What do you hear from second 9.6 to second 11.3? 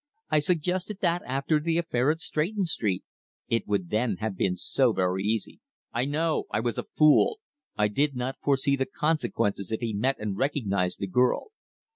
if he met and recognized the